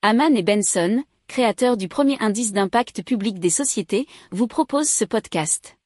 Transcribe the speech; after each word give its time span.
Haman 0.00 0.36
et 0.36 0.44
Benson, 0.44 1.02
créateurs 1.26 1.76
du 1.76 1.88
premier 1.88 2.16
indice 2.20 2.52
d'impact 2.52 3.02
public 3.02 3.40
des 3.40 3.50
sociétés, 3.50 4.06
vous 4.30 4.46
proposent 4.46 4.88
ce 4.88 5.04
podcast. 5.04 5.76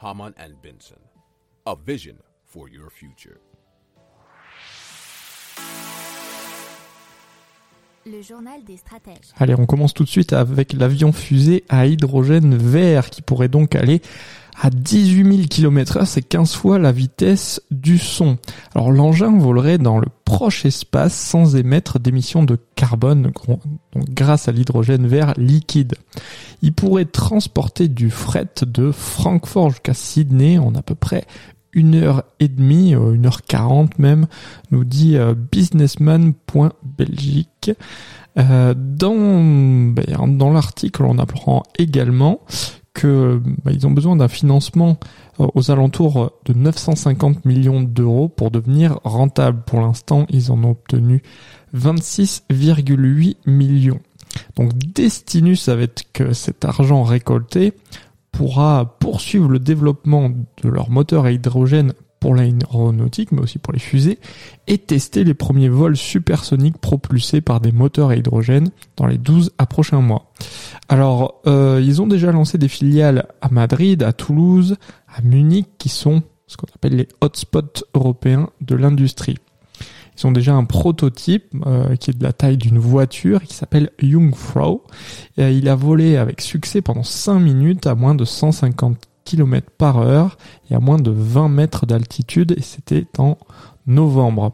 Haman 0.00 0.32
and 0.36 0.54
Benson, 0.64 0.98
a 1.64 1.76
vision 1.86 2.16
for 2.44 2.68
your 2.68 2.90
future. 2.90 3.36
Le 8.04 8.20
journal 8.20 8.64
des 8.64 8.78
stratèges. 8.78 9.30
Allez, 9.36 9.54
on 9.56 9.66
commence 9.66 9.94
tout 9.94 10.02
de 10.02 10.08
suite 10.08 10.32
avec 10.32 10.72
l'avion 10.72 11.12
fusée 11.12 11.62
à 11.68 11.86
hydrogène 11.86 12.56
vert 12.56 13.10
qui 13.10 13.22
pourrait 13.22 13.48
donc 13.48 13.76
aller 13.76 14.02
à 14.60 14.70
18 14.70 15.36
000 15.36 15.48
km 15.48 15.98
h 15.98 16.06
c'est 16.06 16.22
15 16.22 16.54
fois 16.54 16.78
la 16.78 16.92
vitesse 16.92 17.62
du 17.70 17.98
son. 17.98 18.38
Alors 18.74 18.90
l'engin 18.90 19.38
volerait 19.38 19.78
dans 19.78 19.98
le 19.98 20.06
proche 20.24 20.64
espace 20.64 21.14
sans 21.14 21.56
émettre 21.56 21.98
d'émissions 21.98 22.42
de 22.42 22.58
carbone 22.74 23.32
grâce 23.96 24.48
à 24.48 24.52
l'hydrogène 24.52 25.06
vert 25.06 25.34
liquide. 25.36 25.94
Il 26.62 26.72
pourrait 26.72 27.04
transporter 27.04 27.88
du 27.88 28.10
fret 28.10 28.48
de 28.66 28.90
Francfort 28.90 29.70
jusqu'à 29.70 29.94
Sydney 29.94 30.58
en 30.58 30.74
à 30.74 30.82
peu 30.82 30.94
près 30.94 31.24
une 31.76 31.94
heure 31.94 32.24
et 32.40 32.48
demie, 32.48 32.94
euh, 32.94 33.12
une 33.12 33.26
heure 33.26 33.42
quarante 33.42 33.98
même, 33.98 34.26
nous 34.70 34.84
dit 34.84 35.18
euh, 35.18 35.34
businessman.belgique. 35.34 37.72
Euh, 38.38 38.74
dans 38.76 39.92
ben, 39.92 40.36
dans 40.36 40.52
l'article, 40.52 41.04
on 41.04 41.18
apprend 41.18 41.62
également 41.78 42.40
que 42.96 43.40
ben, 43.64 43.72
ils 43.72 43.86
ont 43.86 43.90
besoin 43.90 44.16
d'un 44.16 44.28
financement 44.28 44.98
aux 45.38 45.70
alentours 45.70 46.32
de 46.46 46.54
950 46.54 47.44
millions 47.44 47.82
d'euros 47.82 48.28
pour 48.28 48.50
devenir 48.50 48.98
rentable. 49.04 49.62
Pour 49.66 49.80
l'instant, 49.80 50.26
ils 50.30 50.50
en 50.50 50.64
ont 50.64 50.70
obtenu 50.70 51.22
26,8 51.76 53.36
millions. 53.46 54.00
Donc 54.56 54.72
Destinus, 54.76 55.68
avec 55.68 56.22
cet 56.32 56.64
argent 56.64 57.02
récolté, 57.02 57.74
pourra 58.32 58.96
poursuivre 58.98 59.48
le 59.48 59.58
développement 59.58 60.30
de 60.30 60.68
leur 60.68 60.90
moteur 60.90 61.26
à 61.26 61.32
hydrogène 61.32 61.92
pour 62.26 62.34
l'aéronautique, 62.34 63.30
mais 63.30 63.40
aussi 63.40 63.60
pour 63.60 63.72
les 63.72 63.78
fusées, 63.78 64.18
et 64.66 64.78
tester 64.78 65.22
les 65.22 65.32
premiers 65.32 65.68
vols 65.68 65.96
supersoniques 65.96 66.76
propulsés 66.78 67.40
par 67.40 67.60
des 67.60 67.70
moteurs 67.70 68.08
à 68.08 68.16
hydrogène 68.16 68.70
dans 68.96 69.06
les 69.06 69.16
12 69.16 69.52
à 69.58 69.66
prochains 69.66 70.00
mois. 70.00 70.32
Alors, 70.88 71.40
euh, 71.46 71.80
ils 71.80 72.02
ont 72.02 72.08
déjà 72.08 72.32
lancé 72.32 72.58
des 72.58 72.66
filiales 72.66 73.28
à 73.42 73.48
Madrid, 73.50 74.02
à 74.02 74.12
Toulouse, 74.12 74.76
à 75.06 75.22
Munich, 75.22 75.68
qui 75.78 75.88
sont 75.88 76.24
ce 76.48 76.56
qu'on 76.56 76.66
appelle 76.74 76.96
les 76.96 77.06
hotspots 77.20 77.84
européens 77.94 78.50
de 78.60 78.74
l'industrie. 78.74 79.36
Ils 80.18 80.26
ont 80.26 80.32
déjà 80.32 80.54
un 80.54 80.64
prototype 80.64 81.44
euh, 81.64 81.94
qui 81.94 82.10
est 82.10 82.18
de 82.18 82.24
la 82.24 82.32
taille 82.32 82.56
d'une 82.56 82.78
voiture 82.78 83.42
qui 83.42 83.54
s'appelle 83.54 83.90
Jungfrau. 84.00 84.84
Et, 85.36 85.52
il 85.52 85.68
a 85.68 85.76
volé 85.76 86.16
avec 86.16 86.40
succès 86.40 86.82
pendant 86.82 87.04
5 87.04 87.38
minutes 87.38 87.86
à 87.86 87.94
moins 87.94 88.16
de 88.16 88.24
150 88.24 89.05
km 89.26 89.70
par 89.76 89.98
heure 89.98 90.38
et 90.70 90.74
à 90.74 90.80
moins 90.80 90.98
de 90.98 91.10
20 91.10 91.48
mètres 91.48 91.84
d'altitude 91.84 92.54
et 92.56 92.62
c'était 92.62 93.06
en 93.18 93.36
novembre. 93.86 94.52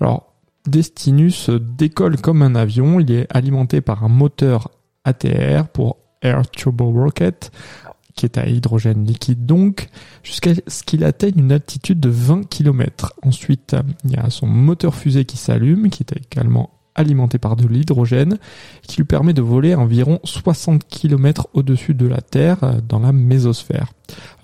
Alors 0.00 0.32
Destinus 0.66 1.50
décolle 1.50 2.20
comme 2.20 2.42
un 2.42 2.56
avion, 2.56 2.98
il 2.98 3.12
est 3.12 3.26
alimenté 3.30 3.80
par 3.80 4.02
un 4.02 4.08
moteur 4.08 4.70
ATR 5.04 5.68
pour 5.72 5.98
Air 6.22 6.50
Turbo 6.50 6.90
Rocket 6.90 7.52
qui 8.16 8.24
est 8.24 8.38
à 8.38 8.46
hydrogène 8.46 9.04
liquide 9.04 9.44
donc, 9.44 9.88
jusqu'à 10.22 10.52
ce 10.66 10.82
qu'il 10.82 11.04
atteigne 11.04 11.38
une 11.38 11.52
altitude 11.52 12.00
de 12.00 12.08
20 12.08 12.48
km. 12.48 13.12
Ensuite, 13.22 13.76
il 14.04 14.12
y 14.12 14.16
a 14.16 14.30
son 14.30 14.46
moteur 14.46 14.94
fusée 14.94 15.26
qui 15.26 15.36
s'allume, 15.36 15.90
qui 15.90 16.02
est 16.02 16.16
également 16.16 16.70
alimenté 16.94 17.38
par 17.38 17.56
de 17.56 17.68
l'hydrogène, 17.68 18.38
qui 18.82 18.96
lui 18.96 19.04
permet 19.04 19.34
de 19.34 19.42
voler 19.42 19.74
environ 19.74 20.18
60 20.24 20.88
km 20.88 21.48
au-dessus 21.52 21.92
de 21.92 22.06
la 22.06 22.22
Terre 22.22 22.80
dans 22.88 23.00
la 23.00 23.12
mésosphère. 23.12 23.92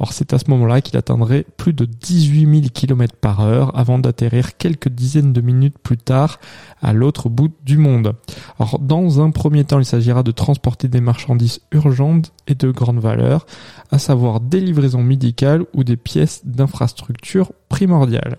Alors 0.03 0.13
c'est 0.13 0.33
à 0.33 0.39
ce 0.41 0.51
moment-là 0.51 0.81
qu'il 0.81 0.97
atteindrait 0.97 1.47
plus 1.57 1.73
de 1.73 1.85
18 1.85 2.41
000 2.41 2.63
km 2.75 3.15
par 3.15 3.39
heure 3.41 3.79
avant 3.79 4.01
d'atterrir 4.01 4.57
quelques 4.57 4.89
dizaines 4.89 5.33
de 5.33 5.41
minutes 5.41 5.79
plus 5.79 5.97
tard 5.97 6.41
à 6.83 6.93
l'autre 6.93 7.29
bout 7.29 7.53
du 7.65 7.79
monde. 7.79 8.17
Alors 8.59 8.81
dans 8.81 9.21
un 9.21 9.31
premier 9.31 9.63
temps, 9.63 9.79
il 9.79 9.85
s'agira 9.85 10.25
de 10.25 10.33
transporter 10.33 10.89
des 10.89 11.01
marchandises 11.01 11.61
urgentes 11.71 12.33
et 12.49 12.57
de 12.57 12.73
grande 12.73 12.99
valeur, 12.99 13.47
à 13.93 14.01
savoir 14.01 14.41
des 14.41 14.59
livraisons 14.59 15.05
médicales 15.05 15.67
ou 15.73 15.85
des 15.85 15.97
pièces 15.97 16.41
d'infrastructure 16.45 17.53
primordiales. 17.69 18.39